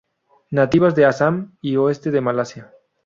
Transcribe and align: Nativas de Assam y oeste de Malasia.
Nativas 0.49 0.95
de 0.95 1.05
Assam 1.05 1.55
y 1.61 1.75
oeste 1.77 2.09
de 2.09 2.21
Malasia. 2.21 2.73